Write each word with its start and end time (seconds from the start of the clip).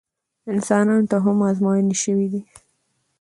انسانانو 0.51 1.07
ته 1.11 1.17
هم 1.25 1.37
ازموینې 1.49 1.95
شوي 2.03 2.27
دي. 2.33 2.41